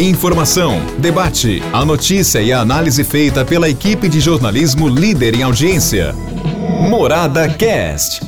Informação, 0.00 0.80
debate, 1.00 1.60
a 1.72 1.84
notícia 1.84 2.40
e 2.40 2.52
a 2.52 2.60
análise 2.60 3.02
feita 3.02 3.44
pela 3.44 3.68
equipe 3.68 4.08
de 4.08 4.20
jornalismo 4.20 4.88
líder 4.88 5.34
em 5.34 5.42
audiência. 5.42 6.14
Morada 6.88 7.48
Cast. 7.48 8.20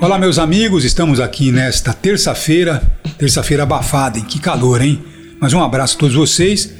Olá, 0.00 0.18
meus 0.18 0.40
amigos, 0.40 0.84
estamos 0.84 1.20
aqui 1.20 1.52
nesta 1.52 1.92
terça-feira, 1.92 2.82
terça-feira 3.16 3.62
abafada, 3.62 4.18
hein? 4.18 4.24
Que 4.24 4.40
calor, 4.40 4.82
hein? 4.82 5.00
Mas 5.40 5.52
um 5.52 5.62
abraço 5.62 5.94
a 5.94 6.00
todos 6.00 6.16
vocês. 6.16 6.74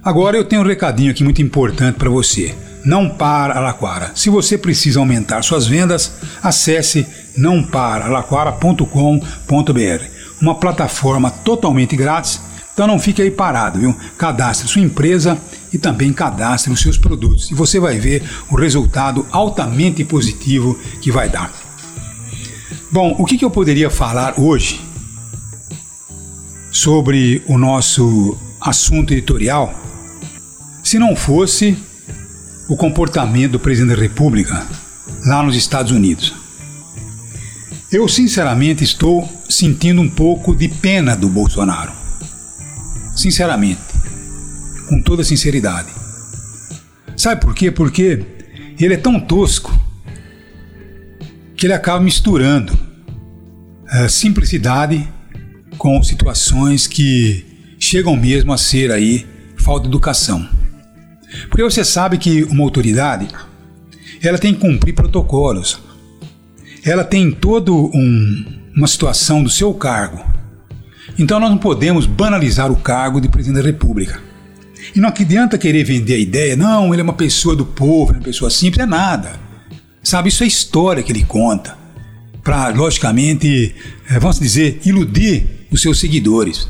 Agora 0.00 0.36
eu 0.36 0.44
tenho 0.44 0.62
um 0.62 0.66
recadinho 0.66 1.10
aqui 1.10 1.24
muito 1.24 1.42
importante 1.42 1.96
para 1.96 2.08
você. 2.08 2.54
Não 2.84 3.08
para 3.08 3.58
Alaquara. 3.58 4.12
Se 4.14 4.30
você 4.30 4.56
precisa 4.56 5.00
aumentar 5.00 5.42
suas 5.42 5.66
vendas, 5.66 6.20
acesse 6.40 7.04
nãoparalaquara.com.br 7.36 10.13
uma 10.40 10.54
plataforma 10.54 11.30
totalmente 11.30 11.96
grátis. 11.96 12.40
Então 12.72 12.86
não 12.86 12.98
fique 12.98 13.22
aí 13.22 13.30
parado, 13.30 13.78
viu? 13.78 13.96
Cadastre 14.18 14.68
sua 14.68 14.82
empresa 14.82 15.38
e 15.72 15.78
também 15.78 16.12
cadastre 16.12 16.72
os 16.72 16.80
seus 16.80 16.98
produtos. 16.98 17.50
E 17.50 17.54
você 17.54 17.78
vai 17.78 17.98
ver 17.98 18.22
o 18.50 18.56
resultado 18.56 19.26
altamente 19.30 20.04
positivo 20.04 20.78
que 21.00 21.10
vai 21.10 21.28
dar. 21.28 21.52
Bom, 22.90 23.14
o 23.18 23.24
que, 23.24 23.38
que 23.38 23.44
eu 23.44 23.50
poderia 23.50 23.90
falar 23.90 24.38
hoje 24.38 24.80
sobre 26.70 27.42
o 27.46 27.56
nosso 27.56 28.36
assunto 28.60 29.12
editorial 29.12 29.74
se 30.82 30.98
não 30.98 31.16
fosse 31.16 31.76
o 32.68 32.76
comportamento 32.76 33.52
do 33.52 33.60
presidente 33.60 33.96
da 33.96 34.02
República 34.02 34.66
lá 35.26 35.42
nos 35.42 35.56
Estados 35.56 35.92
Unidos? 35.92 36.34
Eu 37.90 38.08
sinceramente 38.08 38.82
estou 38.82 39.28
sentindo 39.54 40.00
um 40.00 40.08
pouco 40.08 40.54
de 40.54 40.68
pena 40.68 41.16
do 41.16 41.28
Bolsonaro. 41.28 41.92
Sinceramente, 43.14 43.80
com 44.88 45.00
toda 45.00 45.22
sinceridade. 45.22 45.88
Sabe 47.16 47.40
por 47.40 47.54
quê? 47.54 47.70
Porque 47.70 48.24
ele 48.80 48.94
é 48.94 48.96
tão 48.96 49.20
tosco 49.20 49.72
que 51.56 51.66
ele 51.66 51.72
acaba 51.72 52.02
misturando 52.02 52.76
a 53.88 54.08
simplicidade 54.08 55.08
com 55.78 56.02
situações 56.02 56.88
que 56.88 57.46
chegam 57.78 58.16
mesmo 58.16 58.52
a 58.52 58.58
ser 58.58 58.90
aí 58.90 59.24
falta 59.56 59.82
de 59.82 59.88
educação. 59.88 60.48
Porque 61.48 61.62
você 61.62 61.84
sabe 61.84 62.18
que 62.18 62.42
uma 62.44 62.64
autoridade 62.64 63.28
ela 64.20 64.38
tem 64.38 64.52
que 64.54 64.60
cumprir 64.60 64.94
protocolos, 64.94 65.78
ela 66.84 67.04
tem 67.04 67.30
todo 67.30 67.90
um, 67.94 68.63
uma 68.76 68.86
situação 68.86 69.42
do 69.42 69.50
seu 69.50 69.72
cargo. 69.74 70.24
Então 71.18 71.38
nós 71.38 71.50
não 71.50 71.58
podemos 71.58 72.06
banalizar 72.06 72.70
o 72.70 72.76
cargo 72.76 73.20
de 73.20 73.28
presidente 73.28 73.62
da 73.62 73.66
República. 73.66 74.20
E 74.94 75.00
não 75.00 75.08
adianta 75.08 75.56
querer 75.56 75.84
vender 75.84 76.14
a 76.14 76.18
ideia, 76.18 76.56
não, 76.56 76.92
ele 76.92 77.00
é 77.00 77.04
uma 77.04 77.14
pessoa 77.14 77.56
do 77.56 77.64
povo, 77.64 78.12
é 78.12 78.16
uma 78.16 78.22
pessoa 78.22 78.50
simples, 78.50 78.82
é 78.82 78.86
nada. 78.86 79.38
Sabe, 80.02 80.28
isso 80.28 80.44
é 80.44 80.46
história 80.46 81.02
que 81.02 81.10
ele 81.10 81.24
conta. 81.24 81.76
Para, 82.42 82.68
logicamente, 82.68 83.74
eh, 84.10 84.18
vamos 84.18 84.38
dizer, 84.38 84.80
iludir 84.84 85.66
os 85.70 85.80
seus 85.80 85.98
seguidores. 85.98 86.68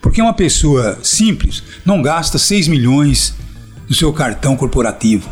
Porque 0.00 0.22
uma 0.22 0.34
pessoa 0.34 1.00
simples 1.02 1.62
não 1.84 2.00
gasta 2.00 2.38
6 2.38 2.68
milhões 2.68 3.34
do 3.88 3.94
seu 3.94 4.12
cartão 4.12 4.56
corporativo. 4.56 5.28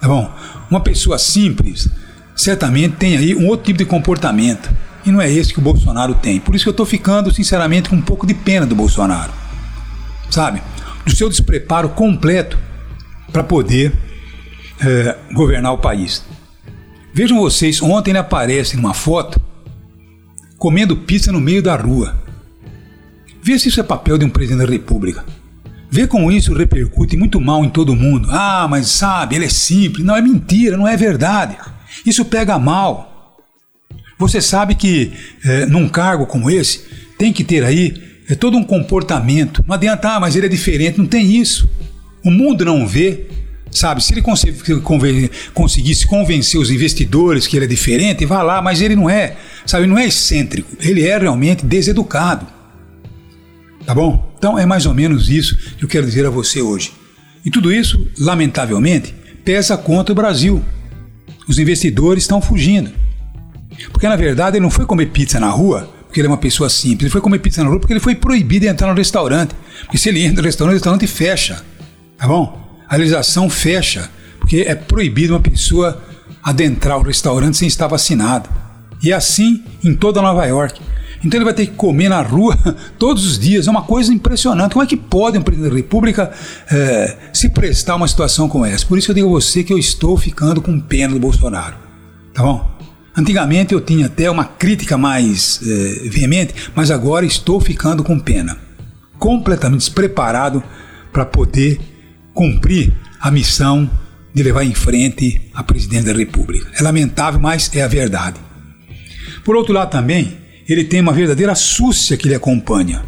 Tá 0.00 0.06
bom? 0.06 0.32
Uma 0.70 0.80
pessoa 0.80 1.18
simples 1.18 1.88
certamente 2.36 2.96
tem 2.96 3.16
aí 3.16 3.34
um 3.34 3.48
outro 3.48 3.66
tipo 3.66 3.78
de 3.78 3.84
comportamento. 3.84 4.70
E 5.04 5.10
não 5.10 5.20
é 5.20 5.30
esse 5.30 5.52
que 5.52 5.58
o 5.58 5.62
Bolsonaro 5.62 6.14
tem. 6.14 6.38
Por 6.38 6.54
isso 6.54 6.64
que 6.64 6.68
eu 6.68 6.72
estou 6.72 6.86
ficando, 6.86 7.32
sinceramente, 7.32 7.88
com 7.88 7.96
um 7.96 8.02
pouco 8.02 8.26
de 8.26 8.34
pena 8.34 8.66
do 8.66 8.74
Bolsonaro. 8.74 9.32
Sabe? 10.30 10.62
Do 11.04 11.14
seu 11.14 11.28
despreparo 11.28 11.88
completo 11.90 12.58
para 13.32 13.42
poder 13.42 13.92
é, 14.80 15.16
governar 15.32 15.72
o 15.72 15.78
país. 15.78 16.24
Vejam 17.12 17.38
vocês, 17.38 17.82
ontem 17.82 18.10
ele 18.10 18.18
aparece 18.18 18.76
numa 18.76 18.94
foto 18.94 19.40
comendo 20.56 20.96
pizza 20.96 21.32
no 21.32 21.40
meio 21.40 21.60
da 21.60 21.74
rua. 21.74 22.14
Vê 23.42 23.58
se 23.58 23.68
isso 23.68 23.80
é 23.80 23.82
papel 23.82 24.16
de 24.16 24.24
um 24.24 24.30
presidente 24.30 24.64
da 24.64 24.72
República. 24.72 25.24
Vê 25.90 26.06
como 26.06 26.30
isso 26.30 26.54
repercute 26.54 27.16
muito 27.16 27.40
mal 27.40 27.64
em 27.64 27.68
todo 27.68 27.96
mundo. 27.96 28.28
Ah, 28.30 28.68
mas 28.70 28.86
sabe, 28.86 29.34
ele 29.34 29.46
é 29.46 29.48
simples. 29.48 30.06
Não, 30.06 30.16
é 30.16 30.22
mentira, 30.22 30.76
não 30.76 30.86
é 30.86 30.96
verdade. 30.96 31.58
Isso 32.06 32.24
pega 32.24 32.58
mal. 32.58 33.11
Você 34.22 34.40
sabe 34.40 34.74
que 34.74 35.12
é, 35.44 35.66
num 35.66 35.88
cargo 35.88 36.26
como 36.26 36.50
esse 36.50 36.80
tem 37.18 37.32
que 37.32 37.42
ter 37.42 37.64
aí 37.64 37.94
é, 38.28 38.34
todo 38.34 38.56
um 38.56 38.64
comportamento. 38.64 39.64
Não 39.66 39.74
adianta, 39.74 40.10
ah, 40.10 40.20
mas 40.20 40.36
ele 40.36 40.46
é 40.46 40.48
diferente. 40.48 40.98
Não 40.98 41.06
tem 41.06 41.36
isso. 41.36 41.68
O 42.24 42.30
mundo 42.30 42.64
não 42.64 42.86
vê. 42.86 43.26
Sabe, 43.70 44.04
se 44.04 44.12
ele 44.12 44.22
conseguisse 45.54 46.06
convencer 46.06 46.60
os 46.60 46.70
investidores 46.70 47.46
que 47.46 47.56
ele 47.56 47.64
é 47.64 47.68
diferente, 47.68 48.26
vá 48.26 48.42
lá, 48.42 48.60
mas 48.60 48.82
ele 48.82 48.94
não 48.94 49.08
é. 49.08 49.34
Sabe, 49.64 49.86
não 49.86 49.98
é 49.98 50.06
excêntrico. 50.06 50.68
Ele 50.78 51.06
é 51.06 51.16
realmente 51.16 51.64
deseducado. 51.64 52.46
Tá 53.86 53.94
bom? 53.94 54.30
Então 54.36 54.58
é 54.58 54.66
mais 54.66 54.84
ou 54.84 54.92
menos 54.92 55.30
isso 55.30 55.56
que 55.78 55.84
eu 55.84 55.88
quero 55.88 56.06
dizer 56.06 56.26
a 56.26 56.30
você 56.30 56.60
hoje. 56.60 56.92
E 57.44 57.50
tudo 57.50 57.72
isso, 57.72 58.06
lamentavelmente, 58.18 59.14
pesa 59.42 59.76
contra 59.76 60.12
o 60.12 60.16
Brasil 60.16 60.62
os 61.48 61.58
investidores 61.58 62.24
estão 62.24 62.40
fugindo. 62.40 62.90
Porque 63.90 64.08
na 64.08 64.16
verdade 64.16 64.56
ele 64.56 64.62
não 64.62 64.70
foi 64.70 64.86
comer 64.86 65.06
pizza 65.06 65.40
na 65.40 65.48
rua 65.48 65.88
porque 66.12 66.20
ele 66.20 66.26
é 66.28 66.30
uma 66.30 66.36
pessoa 66.36 66.68
simples, 66.68 67.04
ele 67.04 67.10
foi 67.10 67.22
comer 67.22 67.38
pizza 67.38 67.64
na 67.64 67.70
rua 67.70 67.80
porque 67.80 67.94
ele 67.94 68.00
foi 68.00 68.14
proibido 68.14 68.66
de 68.66 68.70
entrar 68.70 68.86
no 68.86 68.94
restaurante. 68.94 69.54
Porque 69.84 69.96
se 69.96 70.10
ele 70.10 70.22
entra 70.22 70.42
no 70.42 70.46
restaurante, 70.46 70.74
o 70.74 70.76
restaurante 70.76 71.06
fecha. 71.06 71.64
Tá 72.18 72.28
bom? 72.28 72.78
A 72.86 72.96
legislação 72.96 73.48
fecha, 73.48 74.10
porque 74.38 74.58
é 74.68 74.74
proibido 74.74 75.32
uma 75.32 75.40
pessoa 75.40 76.02
adentrar 76.42 76.98
o 76.98 77.02
restaurante 77.02 77.56
sem 77.56 77.66
estar 77.66 77.86
vacinado. 77.86 78.46
E 79.02 79.10
é 79.10 79.14
assim 79.14 79.64
em 79.82 79.94
toda 79.94 80.20
Nova 80.20 80.44
York. 80.44 80.78
Então 81.24 81.38
ele 81.38 81.46
vai 81.46 81.54
ter 81.54 81.66
que 81.66 81.72
comer 81.72 82.10
na 82.10 82.20
rua 82.20 82.58
todos 82.98 83.24
os 83.24 83.38
dias. 83.38 83.66
É 83.66 83.70
uma 83.70 83.82
coisa 83.82 84.12
impressionante. 84.12 84.72
Como 84.72 84.82
é 84.82 84.86
que 84.86 84.98
pode 84.98 85.38
um 85.38 85.42
presidente 85.42 85.70
da 85.70 85.76
República 85.76 86.30
é, 86.70 87.16
se 87.32 87.48
prestar 87.48 87.94
a 87.94 87.96
uma 87.96 88.08
situação 88.08 88.50
como 88.50 88.66
essa? 88.66 88.84
Por 88.84 88.98
isso 88.98 89.10
eu 89.10 89.14
digo 89.14 89.28
a 89.28 89.30
você 89.30 89.64
que 89.64 89.72
eu 89.72 89.78
estou 89.78 90.14
ficando 90.18 90.60
com 90.60 90.78
pena 90.78 91.14
do 91.14 91.20
Bolsonaro. 91.20 91.76
Tá 92.34 92.42
bom? 92.42 92.81
Antigamente 93.16 93.74
eu 93.74 93.80
tinha 93.80 94.06
até 94.06 94.30
uma 94.30 94.44
crítica 94.44 94.96
mais 94.96 95.60
é, 95.62 96.08
veemente, 96.08 96.54
mas 96.74 96.90
agora 96.90 97.26
estou 97.26 97.60
ficando 97.60 98.02
com 98.02 98.18
pena. 98.18 98.58
Completamente 99.18 99.80
despreparado 99.80 100.62
para 101.12 101.24
poder 101.24 101.78
cumprir 102.32 102.92
a 103.20 103.30
missão 103.30 103.88
de 104.34 104.42
levar 104.42 104.64
em 104.64 104.74
frente 104.74 105.42
a 105.52 105.62
presidente 105.62 106.06
da 106.06 106.12
República. 106.12 106.70
É 106.74 106.82
lamentável, 106.82 107.38
mas 107.38 107.70
é 107.74 107.82
a 107.82 107.88
verdade. 107.88 108.40
Por 109.44 109.56
outro 109.56 109.74
lado 109.74 109.90
também, 109.90 110.38
ele 110.68 110.84
tem 110.84 111.00
uma 111.00 111.12
verdadeira 111.12 111.54
súcia 111.54 112.16
que 112.16 112.28
lhe 112.28 112.34
acompanha. 112.34 113.04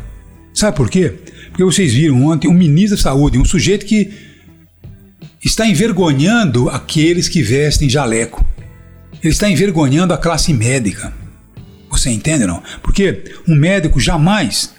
Sabe 0.53 0.76
por 0.76 0.91
quê? 0.91 1.15
Porque 1.48 1.65
vocês 1.65 1.94
viram 1.94 2.26
ontem 2.26 2.48
um 2.48 2.54
ministro 2.54 2.97
da 2.97 3.03
Saúde, 3.03 3.38
um 3.38 3.44
sujeito 3.44 3.86
que 3.86 4.10
está 5.42 5.66
envergonhando 5.66 6.69
aqueles 6.69 7.28
que 7.28 7.42
vestem 7.42 7.88
jaleco. 7.88 8.44
Ele 9.24 9.32
está 9.32 9.50
envergonhando 9.50 10.14
a 10.14 10.18
classe 10.18 10.52
médica. 10.52 11.12
Você 11.90 12.10
entende 12.10 12.46
não? 12.46 12.62
Porque 12.82 13.24
um 13.48 13.56
médico 13.56 13.98
jamais, 13.98 14.72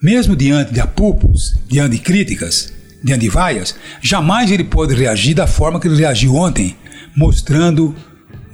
mesmo 0.00 0.34
diante 0.34 0.72
de 0.72 0.80
apupos, 0.80 1.58
diante 1.66 1.96
de 1.96 1.98
críticas, 1.98 2.72
diante 3.04 3.22
de 3.22 3.28
vaias, 3.28 3.74
jamais 4.00 4.50
ele 4.50 4.64
pode 4.64 4.94
reagir 4.94 5.34
da 5.34 5.46
forma 5.46 5.78
que 5.80 5.88
ele 5.88 5.96
reagiu 5.96 6.36
ontem, 6.36 6.76
mostrando 7.14 7.94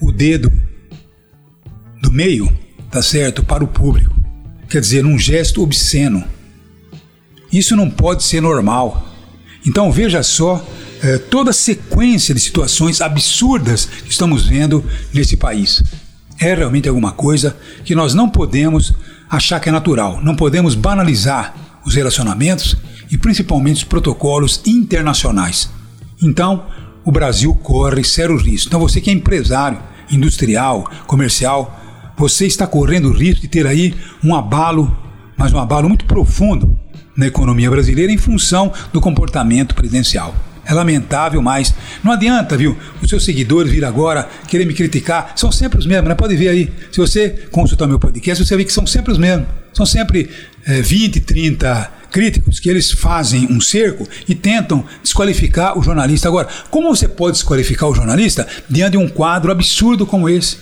o 0.00 0.10
dedo 0.10 0.50
do 2.02 2.10
meio 2.10 2.64
tá 2.94 3.02
certo, 3.02 3.42
para 3.42 3.64
o 3.64 3.66
público. 3.66 4.14
Quer 4.68 4.80
dizer, 4.80 5.04
um 5.04 5.18
gesto 5.18 5.62
obsceno. 5.62 6.22
Isso 7.52 7.74
não 7.74 7.90
pode 7.90 8.22
ser 8.22 8.40
normal. 8.40 9.12
Então 9.66 9.90
veja 9.90 10.22
só 10.22 10.64
é, 11.04 11.18
toda 11.18 11.50
a 11.50 11.54
sequência 11.54 12.34
de 12.34 12.40
situações 12.40 13.02
absurdas 13.02 13.84
que 13.84 14.10
estamos 14.10 14.46
vendo 14.46 14.82
nesse 15.12 15.36
país. 15.36 15.82
É 16.40 16.54
realmente 16.54 16.88
alguma 16.88 17.12
coisa 17.12 17.54
que 17.84 17.94
nós 17.94 18.14
não 18.14 18.28
podemos 18.28 18.94
achar 19.28 19.60
que 19.60 19.68
é 19.68 19.72
natural. 19.72 20.20
Não 20.22 20.34
podemos 20.34 20.74
banalizar 20.74 21.54
os 21.84 21.94
relacionamentos 21.94 22.74
e 23.10 23.18
principalmente 23.18 23.76
os 23.76 23.84
protocolos 23.84 24.62
internacionais. 24.64 25.68
Então, 26.22 26.64
o 27.04 27.12
Brasil 27.12 27.54
corre 27.54 28.02
sério 28.02 28.38
risco. 28.38 28.68
Então, 28.68 28.80
você 28.80 28.98
que 28.98 29.10
é 29.10 29.12
empresário, 29.12 29.78
industrial, 30.10 30.90
comercial, 31.06 31.78
você 32.16 32.46
está 32.46 32.66
correndo 32.66 33.10
o 33.10 33.12
risco 33.12 33.42
de 33.42 33.48
ter 33.48 33.66
aí 33.66 33.94
um 34.22 34.34
abalo, 34.34 34.96
mas 35.36 35.52
um 35.52 35.58
abalo 35.58 35.86
muito 35.86 36.06
profundo 36.06 36.78
na 37.14 37.26
economia 37.26 37.70
brasileira 37.70 38.10
em 38.10 38.16
função 38.16 38.72
do 38.90 39.02
comportamento 39.02 39.74
presidencial. 39.74 40.34
É 40.66 40.72
lamentável, 40.72 41.42
mas 41.42 41.74
não 42.02 42.12
adianta, 42.12 42.56
viu? 42.56 42.76
Os 43.02 43.08
seus 43.08 43.24
seguidores 43.24 43.70
vir 43.70 43.84
agora 43.84 44.28
querer 44.48 44.64
me 44.64 44.74
criticar. 44.74 45.32
São 45.36 45.52
sempre 45.52 45.78
os 45.78 45.86
mesmos, 45.86 46.08
né? 46.08 46.14
Pode 46.14 46.34
ver 46.36 46.48
aí. 46.48 46.72
Se 46.90 46.98
você 46.98 47.30
consultar 47.50 47.86
meu 47.86 47.98
podcast, 47.98 48.44
você 48.44 48.56
vê 48.56 48.64
que 48.64 48.72
são 48.72 48.86
sempre 48.86 49.12
os 49.12 49.18
mesmos. 49.18 49.46
São 49.72 49.84
sempre 49.84 50.30
é, 50.66 50.80
20, 50.80 51.20
30 51.20 51.92
críticos 52.10 52.60
que 52.60 52.70
eles 52.70 52.92
fazem 52.92 53.48
um 53.50 53.60
cerco 53.60 54.08
e 54.28 54.36
tentam 54.36 54.84
desqualificar 55.02 55.76
o 55.76 55.82
jornalista. 55.82 56.28
Agora, 56.28 56.48
como 56.70 56.94
você 56.94 57.08
pode 57.08 57.32
desqualificar 57.32 57.88
o 57.88 57.94
jornalista 57.94 58.46
diante 58.70 58.92
de 58.92 58.98
um 58.98 59.08
quadro 59.08 59.50
absurdo 59.50 60.06
como 60.06 60.28
esse? 60.28 60.56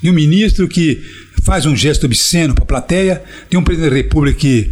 De 0.00 0.08
um 0.08 0.12
ministro 0.12 0.68
que 0.68 1.02
faz 1.42 1.66
um 1.66 1.74
gesto 1.74 2.06
obsceno 2.06 2.54
para 2.54 2.62
a 2.62 2.66
plateia, 2.66 3.22
de 3.50 3.56
um 3.56 3.64
presidente 3.64 3.90
da 3.90 3.96
República 3.96 4.38
que 4.38 4.70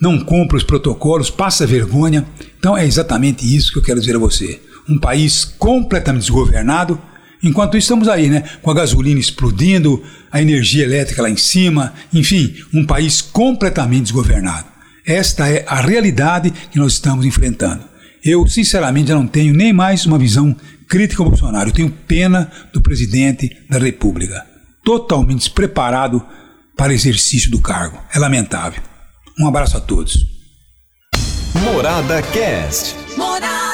não 0.00 0.18
cumpre 0.18 0.56
os 0.56 0.64
protocolos, 0.64 1.30
passa 1.30 1.66
vergonha. 1.66 2.26
Então 2.58 2.76
é 2.76 2.86
exatamente 2.86 3.44
isso 3.44 3.72
que 3.72 3.78
eu 3.78 3.82
quero 3.82 4.00
dizer 4.00 4.16
a 4.16 4.20
você. 4.20 4.60
Um 4.88 4.98
país 4.98 5.44
completamente 5.44 6.22
desgovernado, 6.22 7.00
Enquanto 7.42 7.76
estamos 7.76 8.06
aí, 8.06 8.28
né? 8.28 8.44
Com 8.60 8.70
a 8.70 8.74
gasolina 8.74 9.18
explodindo, 9.18 10.02
a 10.30 10.42
energia 10.42 10.84
elétrica 10.84 11.22
lá 11.22 11.30
em 11.30 11.36
cima, 11.36 11.94
enfim, 12.12 12.54
um 12.72 12.84
país 12.84 13.22
completamente 13.22 14.04
desgovernado. 14.04 14.66
Esta 15.06 15.48
é 15.48 15.64
a 15.66 15.80
realidade 15.80 16.52
que 16.70 16.78
nós 16.78 16.92
estamos 16.92 17.24
enfrentando. 17.24 17.82
Eu, 18.22 18.46
sinceramente, 18.46 19.08
já 19.08 19.14
não 19.14 19.26
tenho 19.26 19.54
nem 19.54 19.72
mais 19.72 20.04
uma 20.04 20.18
visão 20.18 20.54
crítica 20.86 21.22
ao 21.22 21.30
Bolsonaro. 21.30 21.70
Eu 21.70 21.74
tenho 21.74 21.90
pena 21.90 22.50
do 22.72 22.82
presidente 22.82 23.56
da 23.70 23.78
República. 23.78 24.44
Totalmente 24.84 25.38
despreparado 25.38 26.22
para 26.76 26.92
exercício 26.92 27.50
do 27.50 27.60
cargo. 27.60 27.98
É 28.14 28.18
lamentável. 28.18 28.89
Um 29.40 29.48
abraço 29.48 29.78
a 29.78 29.80
todos. 29.80 30.26
Morada 31.64 32.20
Cast. 32.20 32.94
Morada. 33.16 33.69